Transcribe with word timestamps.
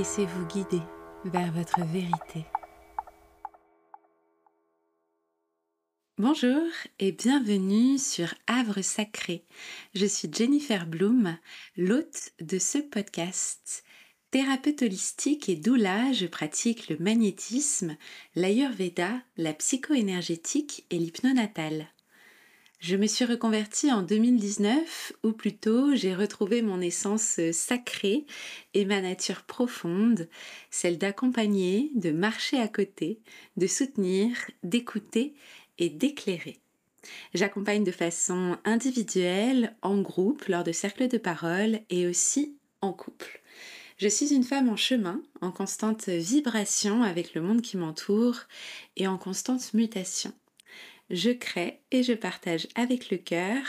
Laissez-vous 0.00 0.46
guider 0.46 0.80
vers 1.26 1.52
votre 1.52 1.84
vérité. 1.84 2.46
Bonjour 6.16 6.62
et 6.98 7.12
bienvenue 7.12 7.98
sur 7.98 8.32
Havre 8.46 8.80
Sacré. 8.80 9.44
Je 9.94 10.06
suis 10.06 10.30
Jennifer 10.32 10.86
Bloom, 10.86 11.36
l'hôte 11.76 12.30
de 12.40 12.58
ce 12.58 12.78
podcast. 12.78 13.84
Thérapeute 14.30 14.80
holistique 14.80 15.50
et 15.50 15.56
doula, 15.56 16.14
je 16.14 16.24
pratique 16.24 16.88
le 16.88 16.96
magnétisme, 16.96 17.98
l'ayurveda, 18.36 19.20
la 19.36 19.52
psychoénergétique 19.52 20.86
et 20.88 20.96
l'hypnonatal. 20.96 21.88
Je 22.80 22.96
me 22.96 23.06
suis 23.06 23.26
reconvertie 23.26 23.92
en 23.92 24.00
2019, 24.00 25.12
ou 25.22 25.32
plutôt 25.32 25.94
j'ai 25.94 26.14
retrouvé 26.14 26.62
mon 26.62 26.80
essence 26.80 27.38
sacrée 27.52 28.24
et 28.72 28.86
ma 28.86 29.02
nature 29.02 29.42
profonde, 29.42 30.30
celle 30.70 30.96
d'accompagner, 30.96 31.90
de 31.94 32.10
marcher 32.10 32.58
à 32.58 32.68
côté, 32.68 33.20
de 33.58 33.66
soutenir, 33.66 34.34
d'écouter 34.62 35.34
et 35.76 35.90
d'éclairer. 35.90 36.58
J'accompagne 37.34 37.84
de 37.84 37.90
façon 37.90 38.56
individuelle, 38.64 39.76
en 39.82 40.00
groupe, 40.00 40.46
lors 40.46 40.64
de 40.64 40.72
cercles 40.72 41.08
de 41.08 41.18
parole 41.18 41.80
et 41.90 42.06
aussi 42.06 42.56
en 42.80 42.94
couple. 42.94 43.42
Je 43.98 44.08
suis 44.08 44.32
une 44.32 44.44
femme 44.44 44.70
en 44.70 44.76
chemin, 44.76 45.20
en 45.42 45.52
constante 45.52 46.08
vibration 46.08 47.02
avec 47.02 47.34
le 47.34 47.42
monde 47.42 47.60
qui 47.60 47.76
m'entoure 47.76 48.38
et 48.96 49.06
en 49.06 49.18
constante 49.18 49.74
mutation 49.74 50.32
je 51.10 51.30
crée 51.30 51.80
et 51.90 52.02
je 52.02 52.12
partage 52.12 52.68
avec 52.74 53.10
le 53.10 53.18
cœur. 53.18 53.62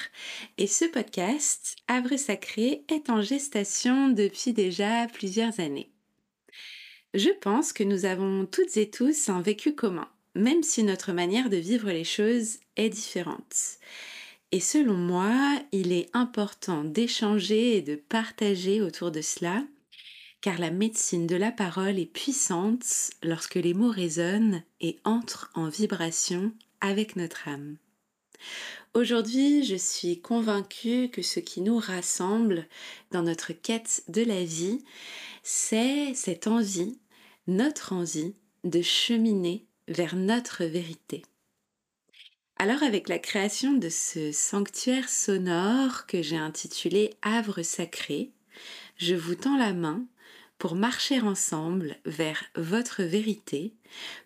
Et 0.58 0.67
ce 0.67 0.86
podcast, 0.86 1.75
Havre 1.88 2.17
Sacré, 2.17 2.84
est 2.88 3.09
en 3.09 3.22
gestation 3.22 4.09
depuis 4.09 4.53
déjà 4.53 5.08
plusieurs 5.08 5.59
années. 5.59 5.92
Je 7.14 7.30
pense 7.42 7.73
que 7.73 7.84
nous 7.84 8.06
avons 8.06 8.45
toutes 8.45 8.78
et 8.78 8.89
tous 8.89 9.30
un 9.30 9.42
vécu 9.42 9.75
commun, 9.75 10.08
même 10.36 10.64
si 10.64 10.84
notre 10.84 11.12
manière 11.12 11.50
de 11.50 11.58
vivre 11.58 11.92
les 11.92 12.06
choses 12.06 12.59
est 12.78 12.89
différente. 12.89 13.80
Et 14.53 14.59
selon 14.59 14.95
moi, 14.95 15.62
il 15.72 15.92
est 15.92 16.09
important 16.14 16.84
d'échanger 16.84 17.78
et 17.78 17.81
de 17.81 17.95
partager 17.95 18.81
autour 18.81 19.12
de 19.12 19.22
cela, 19.22 19.64
car 20.42 20.59
la 20.59 20.72
médecine 20.72 21.28
de 21.28 21.36
la 21.36 21.52
parole 21.52 22.00
est 22.00 22.06
puissante 22.06 23.12
lorsque 23.23 23.56
les 23.56 23.73
mots 23.73 23.92
résonnent 23.92 24.64
et 24.80 24.97
entrent 25.03 25.52
en 25.53 25.69
vibration 25.69 26.52
avec 26.82 27.16
notre 27.16 27.48
âme. 27.48 27.78
Aujourd'hui, 28.94 29.64
je 29.64 29.76
suis 29.76 30.20
convaincue 30.20 31.10
que 31.10 31.22
ce 31.22 31.40
qui 31.40 31.62
nous 31.62 31.78
rassemble 31.78 32.68
dans 33.12 33.22
notre 33.22 33.54
quête 33.54 34.04
de 34.10 34.22
la 34.22 34.44
vie, 34.44 34.84
c'est 35.44 36.14
cette 36.14 36.48
envie, 36.48 37.00
notre 37.48 37.94
envie 37.94 38.36
de 38.64 38.82
cheminer 38.82 39.66
vers 39.88 40.16
notre 40.16 40.66
vérité. 40.66 41.24
Alors 42.58 42.84
avec 42.84 43.09
la 43.09 43.18
création 43.18 43.74
de 43.74 43.90
ce 43.90 44.32
sanctuaire 44.32 45.09
sonore 45.09 46.06
que 46.06 46.22
j'ai 46.22 46.38
intitulé 46.38 47.12
Havre 47.22 47.64
sacré, 47.64 48.32
je 48.98 49.16
vous 49.16 49.36
tends 49.36 49.58
la 49.58 49.74
main 49.74 50.06
pour 50.62 50.76
marcher 50.76 51.20
ensemble 51.22 51.95
vers 52.06 52.44
votre 52.56 53.02
vérité, 53.02 53.74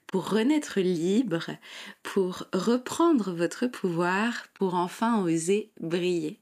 pour 0.05 0.29
renaître 0.29 0.81
libre, 0.81 1.49
pour 2.03 2.45
reprendre 2.51 3.31
votre 3.31 3.67
pouvoir, 3.67 4.49
pour 4.53 4.75
enfin 4.75 5.23
oser 5.23 5.71
briller. 5.79 6.41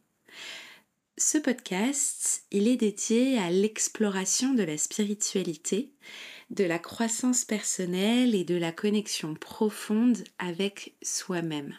Ce 1.20 1.38
podcast, 1.38 2.44
il 2.50 2.68
est 2.68 2.78
dédié 2.78 3.38
à 3.38 3.52
l'exploration 3.52 4.56
de 4.56 4.64
la 4.64 4.80
spiritualité, 4.80 5.92
de 6.50 6.64
la 6.64 6.80
croissance 6.80 7.46
personnelle 7.46 8.34
et 8.34 8.46
de 8.46 8.56
la 8.56 8.72
connexion 8.72 9.36
profonde 9.36 10.24
avec 10.40 10.96
soi-même. 11.04 11.76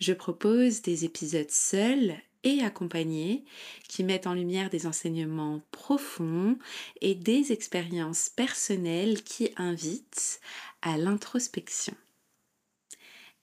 Je 0.00 0.14
propose 0.14 0.80
des 0.80 1.04
épisodes 1.04 1.50
seuls 1.50 2.14
et 2.44 2.62
accompagnés 2.62 3.44
qui 3.88 4.04
mettent 4.04 4.26
en 4.26 4.34
lumière 4.34 4.70
des 4.70 4.86
enseignements 4.86 5.60
profonds 5.70 6.58
et 7.00 7.14
des 7.14 7.52
expériences 7.52 8.28
personnelles 8.28 9.22
qui 9.22 9.50
invitent 9.56 10.40
à 10.82 10.96
l'introspection. 10.96 11.94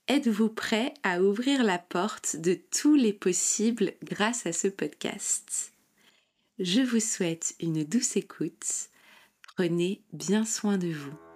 Êtes-vous 0.08 0.48
prêt 0.48 0.92
à 1.02 1.22
ouvrir 1.22 1.62
la 1.62 1.78
porte 1.78 2.36
de 2.36 2.58
tous 2.72 2.96
les 2.96 3.12
possibles 3.12 3.92
grâce 4.02 4.44
à 4.44 4.52
ce 4.52 4.66
podcast? 4.66 5.72
Je 6.58 6.80
vous 6.82 7.00
souhaite 7.00 7.54
une 7.60 7.84
douce 7.84 8.16
écoute. 8.16 8.90
Prenez 9.56 10.02
bien 10.12 10.44
soin 10.44 10.78
de 10.78 10.88
vous. 10.88 11.29